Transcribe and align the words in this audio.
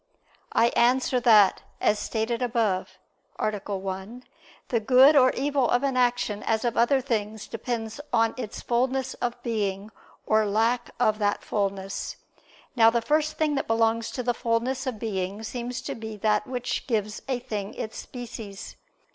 I 0.53 0.69
answer 0.69 1.19
that, 1.19 1.61
as 1.79 1.99
stated 1.99 2.41
above 2.41 2.97
(A. 3.37 3.55
1) 3.77 4.23
the 4.69 4.79
good 4.79 5.15
or 5.15 5.31
evil 5.33 5.69
of 5.69 5.83
an 5.83 5.95
action, 5.95 6.41
as 6.41 6.65
of 6.65 6.75
other 6.75 7.01
things, 7.01 7.45
depends 7.45 8.01
on 8.11 8.33
its 8.35 8.61
fulness 8.61 9.13
of 9.21 9.39
being 9.43 9.91
or 10.25 10.41
its 10.41 10.49
lack 10.49 10.89
of 10.99 11.19
that 11.19 11.43
fulness. 11.43 12.15
Now 12.75 12.89
the 12.89 13.03
first 13.03 13.37
thing 13.37 13.53
that 13.53 13.67
belongs 13.67 14.09
to 14.13 14.23
the 14.23 14.33
fulness 14.33 14.87
of 14.87 14.97
being 14.97 15.43
seems 15.43 15.83
to 15.83 15.93
be 15.93 16.17
that 16.17 16.47
which 16.47 16.87
gives 16.87 17.21
a 17.27 17.37
thing 17.37 17.75
its 17.75 17.97
species. 17.99 18.77